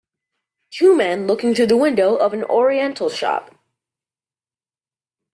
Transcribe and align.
Two 0.71 0.95
men 0.95 1.27
looking 1.27 1.53
through 1.53 1.67
the 1.67 1.77
window 1.77 2.15
of 2.15 2.33
an 2.33 2.43
Oriental 2.45 3.07
shop. 3.07 3.53